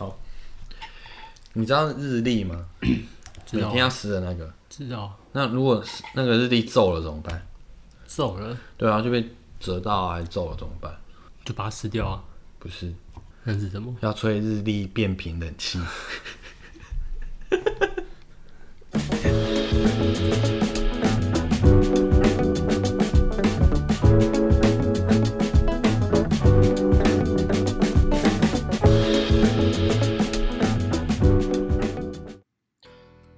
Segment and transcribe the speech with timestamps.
[0.00, 0.18] 好，
[1.52, 2.66] 你知道日历吗？
[3.44, 4.50] 知道啊每天要撕的那个。
[4.70, 7.46] 知道那如果是那个日历皱了怎么办？
[8.06, 9.28] 皱了对啊，就被
[9.58, 10.98] 折到啊还皱了怎么办？
[11.44, 12.24] 就把它撕掉啊。
[12.58, 12.90] 不是，
[13.44, 13.94] 那是什么？
[14.00, 15.78] 要吹日历变频冷气。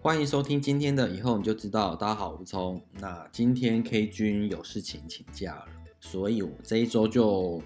[0.03, 1.95] 欢迎收听今天的，以后你就知道。
[1.95, 2.85] 大家好，我是聪。
[2.95, 5.69] 那今天 K 君有事情请假了，
[6.01, 7.63] 所以我这一周就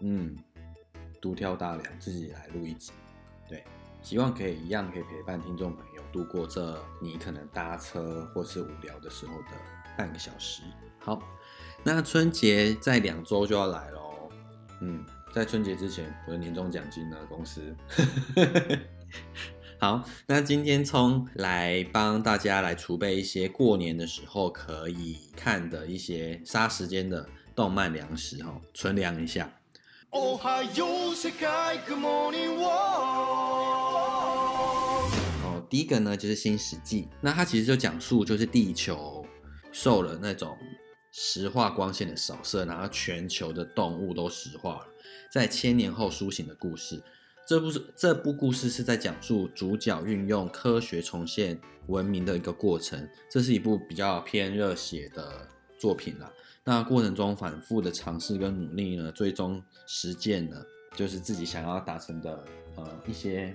[0.00, 0.36] 嗯
[1.20, 2.92] 独挑大梁，自己来录一集。
[3.48, 3.64] 对，
[4.00, 9.48] 希望可以一样可以陪伴听众朋友度过这你可能搭车或是无聊的时候的
[9.98, 10.62] 半个小时。
[11.00, 11.20] 好，
[11.82, 14.30] 那春节在两周就要来喽。
[14.82, 17.74] 嗯，在春节之前，我的年终奖金呢，公司。
[19.81, 29.49] 好，那今天聪来帮大家来储备一些过年的时候可以看的一些杀时间的动漫粮食哈，存粮一下。
[30.09, 31.45] おはよう世界
[31.85, 32.67] Good morning world
[35.43, 39.23] 哦，第一个呢就是《新世纪》，那它其实就讲述就是地球
[39.71, 40.57] 受了那种
[41.11, 44.87] 石化光线的扫射，然后全球的动物都石化了，
[45.31, 47.03] 在千年后苏醒的故事。
[47.52, 55.46] 这部这部故事是在讲述主角运用科学重现文明的一个过程，这是一部比较偏热血的
[55.78, 56.32] 作品啦。
[56.64, 60.64] 那过程中反复的尝试跟努力呢，最终实践了
[60.96, 62.42] 就是自己想要达成的
[62.76, 63.54] 呃一些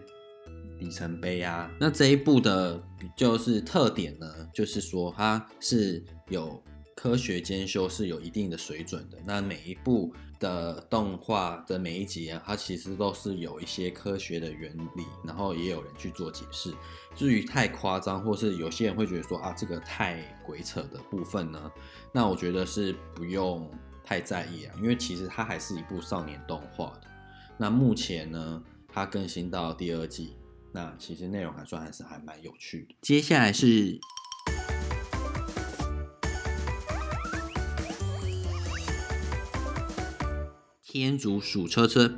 [0.78, 1.68] 里程碑啊。
[1.80, 2.80] 那这一部的
[3.18, 6.62] 就是特点呢，就是说它是有
[6.98, 9.20] 科学兼修，是有一定的水准的。
[9.24, 16.74] 那每一部的动画的每一集啊，它其实都是有一些科学的原理，然后也有人去做解释。
[17.16, 21.72] 至于太夸张，或是有些人会觉得说啊，这个太鬼扯的部分呢，
[22.12, 23.70] 那我觉得是不用
[24.04, 27.02] 太在意啊，因为其实它还是一部少年动画的。
[27.60, 30.36] 那目前呢，它更新到第二季，
[30.72, 32.96] 那其实内容还算还是还蛮有趣的。
[33.04, 34.00] 接下来是
[40.90, 42.18] 天竺鼠车车。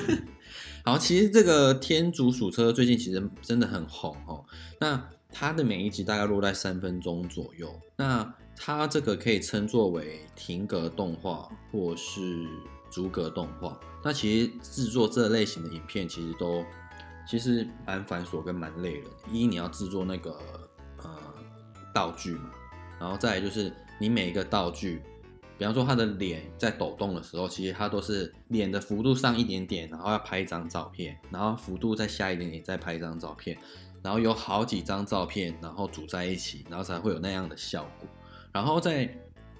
[0.82, 4.42] 好，其实这个天竺鼠车最近其实真的很红哦。
[4.80, 7.70] 那它的每一集大概落在三分钟左右。
[7.96, 12.48] 那它这个可以称作为停格动画或是
[12.90, 13.78] 逐格动画。
[14.02, 16.64] 那其实制作这类型的影片其实都
[17.28, 19.08] 其实蛮繁琐跟蛮累的。
[19.30, 20.30] 一你要制作那个
[21.02, 21.10] 呃
[21.94, 22.50] 道具嘛，
[22.98, 23.70] 然后再来就是
[24.00, 25.02] 你每一个道具。
[25.62, 33.56] 比方说他的脸在抖动的时候，其实他都是脸的幅度上一点点，然后要拍一张照片，然后幅度再下一点点，再拍一张照片，
[34.02, 38.08] 然后有好几张照片，然后组在一起，然后才会有那样的效果。
[38.50, 39.08] 然后在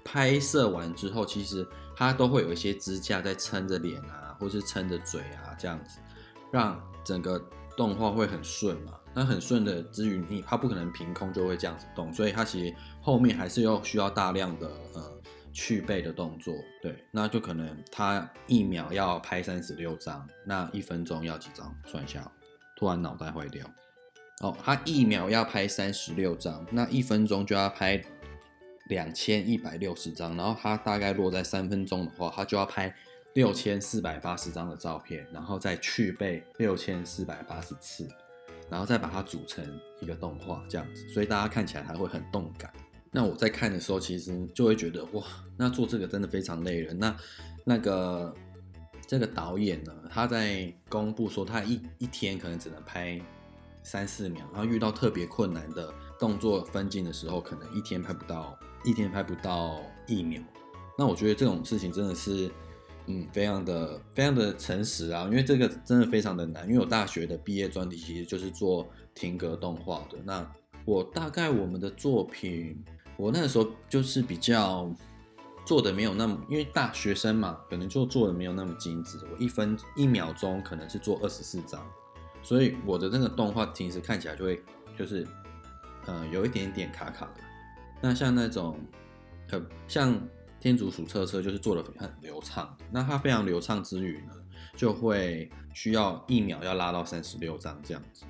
[0.03, 1.65] 拍摄完之后，其实
[1.95, 5.99] 它都会有一些支架在撑着脸啊，或是撑着嘴啊，这样子，
[6.51, 7.41] 让整个
[7.77, 8.91] 动画会很顺嘛。
[9.13, 15.13] 那很顺的之余，你它不可能凭空就会这样子动，所以它其实后面还是要需要大量的呃。
[15.53, 21.73] 去背的动作，对，那就可能他一秒要拍三十六张，那一分钟要几张？
[21.85, 22.29] 算一下，
[22.75, 23.65] 突然脑袋坏掉。
[24.41, 28.03] 哦，他一秒要拍三十六张，那一分钟就要拍
[28.89, 32.93] 两千一百六十张，然后他大概落在三分钟的话，他就要拍
[33.33, 38.09] 六千四百八十张的照片，然后再去背六千四百八十次，
[38.69, 39.63] 然后再把它组成
[40.01, 42.73] 一个动画这样子，所以大家看起来还会很动感。
[43.15, 45.23] 那我在看的时候，其实就会觉得哇，
[45.55, 46.97] 那做这个真的非常累人。
[46.97, 47.15] 那
[47.63, 48.35] 那个
[49.05, 53.21] 这个导演呢，他在公布说他一一天可能只能拍
[53.83, 60.41] 三四秒，然后遇到特别困难的动作分镜的时候，可能一天拍不到一天拍不到一秒。
[60.97, 62.49] 那我觉得这种事情真的是，
[63.05, 66.67] 嗯，非常的非常的诚实啊，因为这个真的非常的难。
[66.67, 70.51] 因为我大学的毕业专题其实就是做停格动画的，那
[70.83, 72.83] 我大概我们的作品。
[73.15, 74.91] 我那个时候就是比较
[75.65, 79.19] 做的没有那么，因为大学生嘛，可能就做的没有那么精致。
[79.31, 81.81] 我一分一秒钟可能是做二十四张，
[82.41, 84.61] 所以我的那个动画平时看起来就会
[84.97, 85.27] 就是，
[86.05, 87.41] 呃，有一点点卡卡的。
[88.01, 88.77] 那像那种，
[89.51, 90.19] 呃，像
[90.59, 94.33] 天竺鼠车车就是做的很流畅，那它非常流畅之余呢，
[94.75, 98.25] 就会需要一秒要拉到三十六张这样子。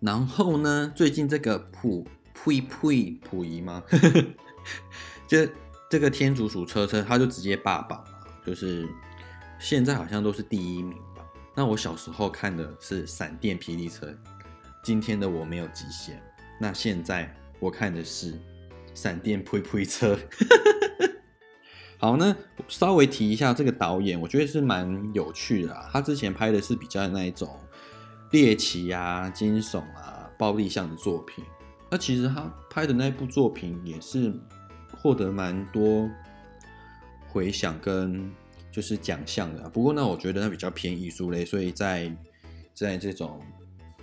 [0.00, 2.04] 然后呢，最近这个普。
[2.44, 3.82] 呸呸，溥仪吗？
[5.26, 5.38] 就
[5.88, 8.86] 这个天竺鼠车车，他就直接霸榜了，就是
[9.58, 11.24] 现在好像都是第一名吧。
[11.54, 14.12] 那我小时候看的是闪电霹雳车，
[14.84, 16.22] 今天的我没有极限。
[16.60, 18.38] 那现在我看的是
[18.94, 20.18] 闪电呸呸车。
[21.98, 22.36] 好，那
[22.68, 25.88] 稍微提一下这个导演，我觉得是蛮有趣的啊。
[25.92, 27.58] 他之前拍的是比较那一种
[28.32, 31.42] 猎奇啊、惊悚啊、暴力向的作品。
[31.90, 34.32] 那其实他拍的那部作品也是
[34.98, 36.10] 获得蛮多
[37.28, 38.30] 回响跟
[38.72, 39.68] 就是奖项的。
[39.70, 42.14] 不过呢，我觉得他比较偏艺术类，所以在
[42.74, 43.40] 在这种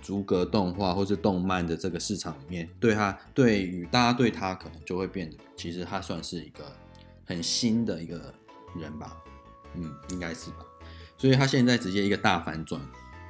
[0.00, 6.64] 逐格动画或是动漫的这个市场里面，对他对于大家对他可能就会变得，其实他算是一个
[7.24, 8.34] 很新的一个
[8.76, 9.16] 人吧，
[9.74, 10.58] 嗯，应该是吧。
[11.16, 12.80] 所以他现在直接一个大反转，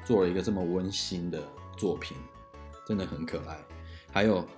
[0.04, 1.42] 做了一个这么温馨的
[1.76, 2.16] 作品，
[2.86, 3.58] 真的很可爱。
[4.14, 4.48] 还有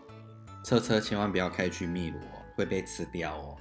[0.62, 3.56] 车车千万不要开去秘鲁哦，会被吃掉哦。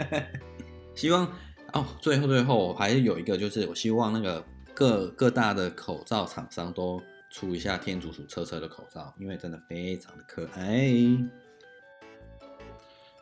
[0.96, 1.30] 希望
[1.74, 4.42] 哦，最后最后还是有一个，就是我希望那个
[4.72, 10.88] 各各大的口罩厂商都出一下天竺鼠车车的口罩，因为真的非常的可爱。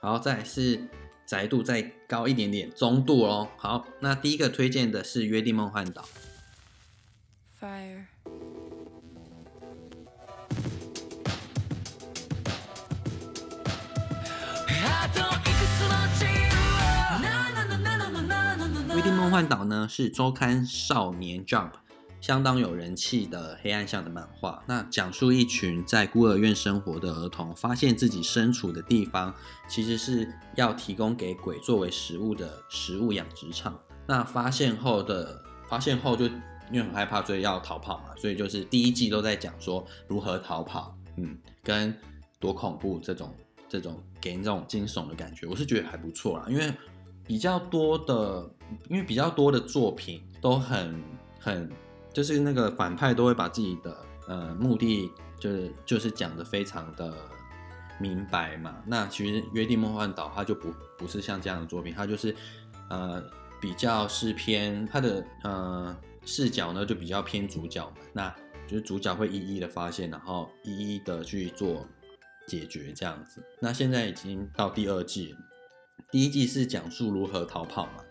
[0.00, 0.80] 好，再来是
[1.26, 3.48] 宅度再高一点点，中度哦。
[3.56, 6.02] 好，那第一个推荐的是《约定梦幻岛》。
[7.60, 7.98] Fire.
[19.32, 21.70] 《幻岛》呢是周刊少年 Jump
[22.20, 24.62] 相当有人气的黑暗向的漫画。
[24.66, 29.34] 那讲述一群在孤儿院生活的儿童，发现自己身处的地方
[29.66, 33.80] 其实是要提供给鬼作为食物的食物养殖场。
[34.06, 36.26] 那发现后的发现后就
[36.70, 38.14] 因为很害怕，所以要逃跑嘛。
[38.18, 41.96] 所以就是第一季都在讲说如何逃跑，嗯，跟
[42.38, 43.34] 多恐怖这种
[43.66, 46.44] 这种给人这种惊悚的感觉，我是觉得还不错啦。
[46.50, 46.70] 因为
[47.26, 48.50] 比较多的，
[48.88, 51.02] 因为比较多的作品都很
[51.38, 51.70] 很，
[52.12, 53.96] 就是那个反派都会把自己的
[54.28, 57.14] 呃目的就是就是讲的非常的
[58.00, 58.76] 明白嘛。
[58.86, 62.34] 那其实《约定梦幻岛》它就不不是像这样的作品，它就是
[62.90, 63.22] 呃
[63.60, 68.34] 比较是偏它的呃视角呢就比较偏主角嘛，那
[68.66, 71.86] 就是主角会一一的发现，然后一一的去做
[72.46, 73.42] 解决这样子。
[73.60, 75.38] 那现在已经到第二季了。
[76.12, 78.04] 第一季是讲述如何逃跑嘛，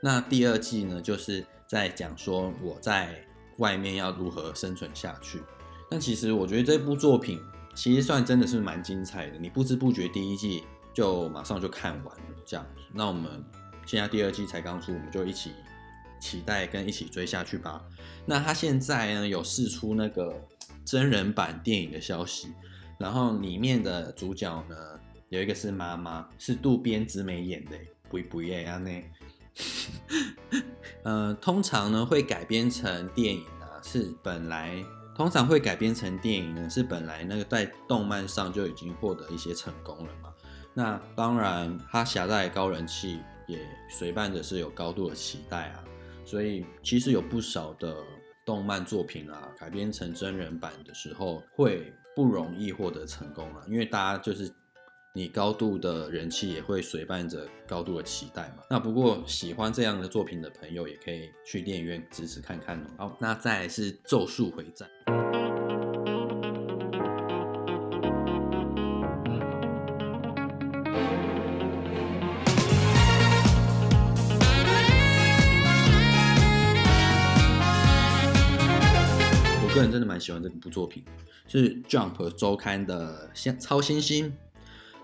[0.00, 3.26] 那第二季呢，就是在讲说我在
[3.56, 5.42] 外面要如何生存下去。
[5.90, 7.40] 那其实我觉得这部作品
[7.74, 10.62] 其实算真的是蛮精彩的，你不知不觉第一季
[10.94, 12.82] 就马上就看完了这样子。
[12.94, 13.44] 那我们
[13.84, 15.50] 现在第二季才刚出，我们就一起
[16.20, 17.84] 期待跟一起追下去吧。
[18.24, 20.40] 那他现在呢有试出那个
[20.84, 22.52] 真人版电影的消息，
[22.98, 24.76] 然后里面的主角呢。
[25.30, 27.76] 有一个是妈妈，是渡边直美演的，
[28.08, 28.90] 不不耶啊呢。
[31.02, 34.82] 呃，通常呢会改编成电影啊，是本来
[35.14, 40.32] 通常会改编成电影呢，是本来那个在动漫上就已经获得一些成功了嘛。
[40.72, 43.58] 那当然，它狭带高人气，也
[43.90, 45.84] 随伴着是有高度的期待啊。
[46.24, 47.96] 所以其实有不少的
[48.46, 54.50] 动漫作品啊，改编成真人版的时候，会不容易获得成功啊，因为大家就是。
[55.14, 58.62] 你高度的人气也会随伴着高度的期待嘛。
[58.68, 63.08] 那不过喜欢这样的作品的朋友，也可以去电影院支持看看哦。
[63.08, 64.88] 好，那再来是《咒术回战》。
[79.64, 81.02] 我个人真的蛮喜欢这部作品，
[81.48, 84.32] 是 Jump 周刊的超新星。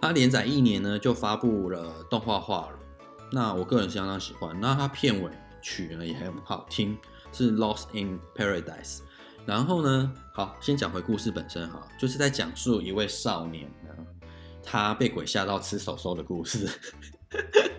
[0.05, 2.79] 它连载一年呢，就发布了动画化了。
[3.33, 4.55] 那我个人相当喜欢。
[4.61, 5.31] 那它片尾
[5.63, 6.95] 曲呢也很好听，
[7.33, 8.99] 是《Lost in Paradise》。
[9.47, 13.67] 然后呢，好，先讲回故事本身哈，就是在讲述一位少年，
[14.63, 16.69] 他被鬼吓到吃手手的故事。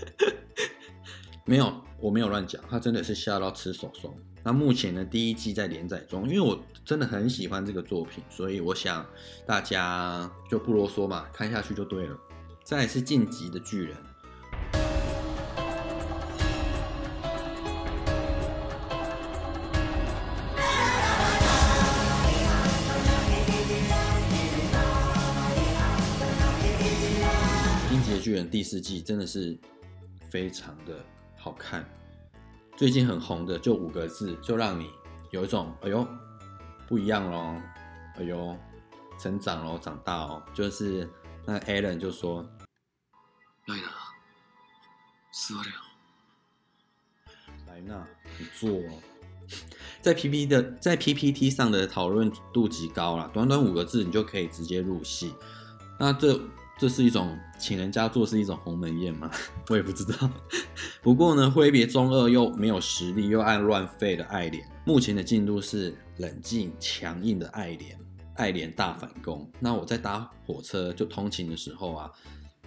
[1.46, 4.17] 没有，我没有乱讲，他真的是吓到吃手手。
[4.47, 9.03] 那目前呢，第一季在连载中，因为我真的很喜欢这个作品，所以我想
[9.43, 12.15] 大家就不啰嗦嘛，看下去就对了。
[12.63, 13.97] 再来是晋级的巨人，
[27.89, 29.57] 晋级的巨人第四季真的是
[30.29, 31.03] 非常的
[31.35, 31.83] 好看。
[32.76, 34.90] 最近很红的就五个字，就让你
[35.30, 36.06] 有一种哎呦
[36.88, 37.60] 不一样咯，
[38.16, 38.56] 哎呦
[39.18, 40.42] 成长咯，长大哦。
[40.54, 41.08] 就是
[41.44, 43.90] 那 Alan 就说：“ライナー
[45.32, 45.80] 座れよ
[47.66, 48.06] 莱纳，
[48.38, 49.02] 你坐哦。
[50.00, 55.34] 在 PPT 的在 PPT 上的讨论度极高啦，短短五个字你就可以直接入戏。
[55.99, 56.40] 那这
[56.77, 59.32] 这是一种请人家做是一种鸿门宴吗？
[59.70, 60.29] 我也不知道。
[61.01, 67.98] 不过呢，挥别中二又没有实力又爱乱废的爱莲，目前的进度是冷静强硬的爱莲，
[68.36, 69.50] 爱莲大反攻。
[69.60, 72.12] 那我在搭火车就通勤的时候啊，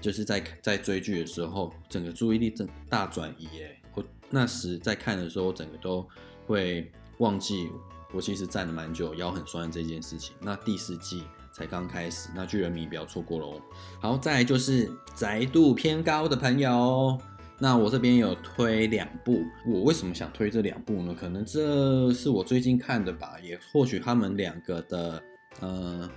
[0.00, 3.80] 就是在在追剧的时候，整个注意力正大转移诶。
[3.94, 6.08] 我那时在看的时候，整个都
[6.46, 7.68] 会忘记
[8.12, 10.34] 我其实站了蛮久，腰很酸这件事情。
[10.40, 11.24] 那第四季
[11.58, 13.60] 才刚开始，那巨人迷不要错过喽。
[14.00, 17.18] 好，再来就是宅度偏高的朋友。
[17.58, 21.12] 那我这边有推两部，我为什么想推这两部呢？
[21.18, 25.20] 可能这是我最近看的吧，也或许他们两个的
[25.58, 26.08] 呃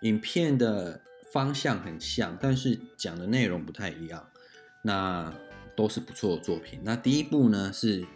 [0.00, 0.98] 影片的
[1.30, 4.26] 方向很像，但是讲的内容不太一样。
[4.82, 5.30] 那
[5.76, 6.80] 都是不错的作品。
[6.82, 8.06] 那第一部呢是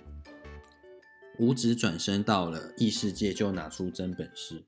[1.39, 4.65] 五指转身到了异世界就拿出真本事。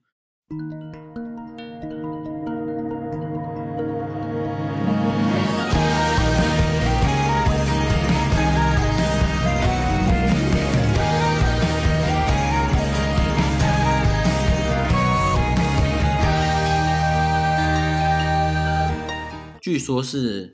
[19.77, 20.51] 据说是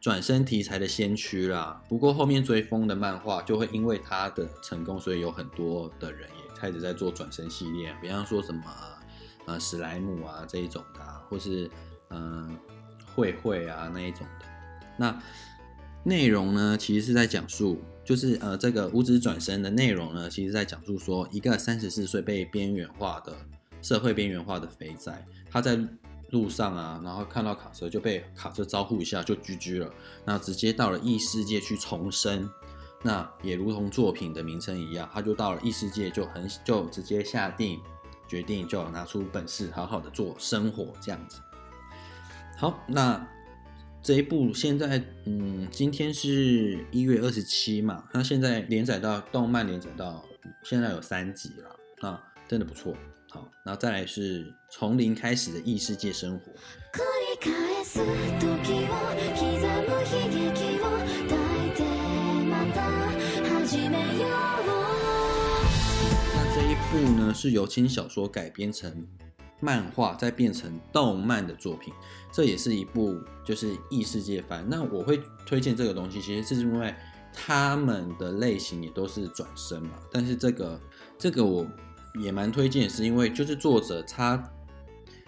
[0.00, 8.62] 转身题材的先驱啦，不过后面追风的漫画就会因为他的成功，所以有很多的人也开始在做转身系列，比方说什么
[9.44, 11.70] 呃史莱姆啊这一种的、或是
[12.08, 12.58] 嗯、呃、
[13.14, 14.46] 慧慧啊那一种的。
[14.96, 15.22] 那
[16.02, 23.36] 内容呢，其实是在讲述，就是呃这个五指转身的内容呢，其实在讲述说一个三十四岁被边缘化的
[23.82, 25.78] 社会边缘化的肥仔，他在
[26.30, 29.92] 路上啊，然后看到卡车就被卡车招呼一下就 GG 了，
[30.24, 32.50] 那直接到了异世界去重生，
[33.02, 37.80] 那也如同作品的名称一样，他就到了异世界就很就直接下定
[38.26, 41.40] 决定就拿出本事好好的做生活这样子。
[42.58, 43.24] 好，那
[44.02, 50.24] 这一部现在嗯，今天是一月二十七嘛，那现在连载到动漫连载到
[50.64, 52.94] 现在有三集了，那真的不错。
[53.35, 56.51] 好，然后再来是从零开始的异世界生活。
[56.91, 57.51] 繰り返
[57.85, 58.05] す時
[58.85, 58.91] を
[59.31, 59.41] 刻
[59.87, 60.83] む悲劇を
[61.29, 61.31] 抱
[61.67, 61.79] いて
[62.49, 62.77] また
[63.59, 64.67] 始めよう
[66.35, 69.07] 那这一部呢是由轻小说改编成
[69.61, 71.93] 漫画，再变成动漫的作品，
[72.33, 74.65] 这也是一部就是异世界番。
[74.67, 76.93] 那我会推荐这个东西，其实是因为
[77.31, 80.81] 他们的类型也都是转身嘛，但是这个
[81.17, 81.65] 这个我
[82.18, 84.52] 也蛮推荐，是因为就是作者他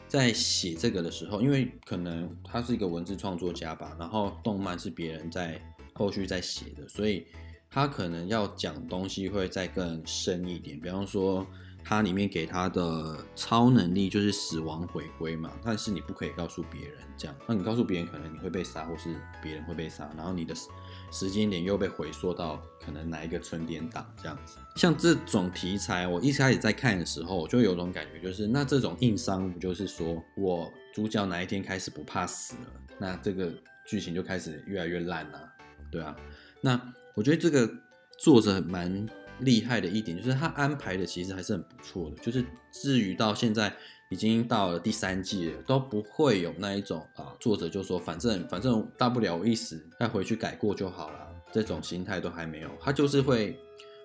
[0.07, 5.61] 在写这个的时候，因为可能他是一个文字创作家吧，然后动漫是别人在
[5.95, 7.27] 后续在写的，所以
[7.71, 10.81] 他可能要讲东西会再更深一点。
[10.81, 11.47] 比方说，
[11.89, 20.55] 它里面给他的超能力就是死亡回归嘛，但是你不可以告诉别人这样，那你告诉别人可能你会被杀，或是别人会被杀，然后你的
[21.11, 24.59] 时间点又被回溯到可能哪一个春点档这样子。
[24.77, 33.51] 像这种题材，我一开始在看的时候，我就有种感觉，就是那这种硬伤不就是说我主角哪一天开始不怕死了，那这个
[33.87, 35.51] 剧情就开始越来越烂了、
[35.91, 36.15] 对啊。
[36.61, 36.79] 那
[37.15, 37.67] 我觉得这个
[38.19, 39.07] 作者蛮
[39.41, 43.73] 厉害的一点，就是他安排的其实还是很不错的，就是至于到现在
[44.11, 53.59] 已经到了第三季了，都不会有那一种啊，作者就说反正反正大不了我一死再回去改过就好了，这种心态都还没有，他就是会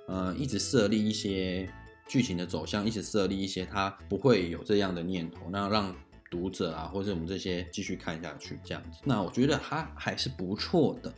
[0.08, 1.70] 呃一直设立一些
[2.08, 5.96] 剧情的走向，一直设立一些他不会有这样的念头，那让
[6.30, 11.14] 读者啊或者我们这些继续看下去这样子，那我觉得他还是不错的。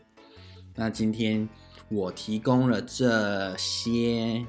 [0.75, 1.47] 那今天
[1.89, 4.45] 我提供了这些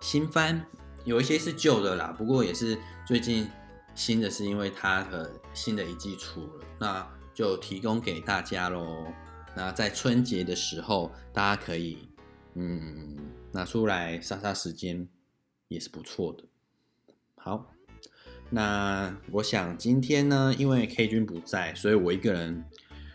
[0.00, 0.64] 新番，
[1.04, 3.48] 有一些是旧的啦，不过也是最近
[3.94, 9.06] 新的，是因为它的新的一季出了，那就提供给大家喽。
[9.54, 12.06] 那在春节的时候，大家可以
[12.54, 13.16] 嗯
[13.52, 15.08] 拿出来杀杀时间，
[15.68, 16.44] 也是不错的。
[17.36, 17.72] 好，
[18.50, 22.62] 那我想今天呢，因为 K 君不在，所以我一个人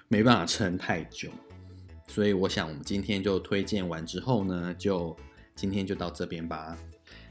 [0.07, 1.29] 没办法撑太久。
[2.13, 5.15] 所以我想，我们今天就推荐完之后呢，就
[5.55, 6.77] 今天就到这边吧。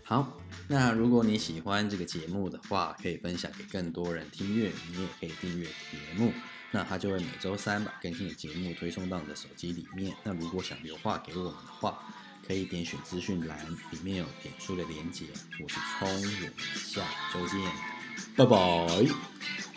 [0.02, 6.32] 好，那如果你喜欢这个节目的话，可以分享给更多人听粤语，你也可以订阅节目，
[6.70, 10.16] 那它就会每周三把更新的节目推送到你的手机里面。
[10.24, 12.02] 那如果想留话给我们的话，
[12.48, 13.56] 可以点选资讯栏，
[13.92, 15.26] 里面有点数的连接。
[15.62, 17.60] 我是聪，我们下周见，
[18.34, 19.69] 拜拜。